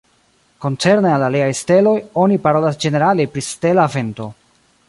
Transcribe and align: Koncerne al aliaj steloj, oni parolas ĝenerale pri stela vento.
Koncerne 0.63 1.11
al 1.17 1.25
aliaj 1.27 1.51
steloj, 1.59 1.93
oni 2.23 2.41
parolas 2.49 2.83
ĝenerale 2.87 3.31
pri 3.37 3.49
stela 3.53 3.87
vento. 3.99 4.33